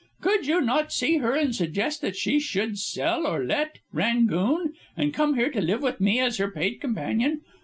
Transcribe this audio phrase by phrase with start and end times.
[0.19, 5.13] Could you not see her and suggest that she should sell or let, 'Rangoon' and
[5.13, 7.41] come here to live with me as her paid companion?